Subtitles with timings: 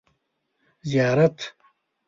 [0.45, 1.37] ـ زیارت.